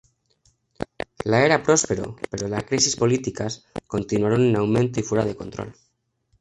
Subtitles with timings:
[1.25, 5.75] La era próspero, pero las crisis políticas continuaron en aumento y fuera de control.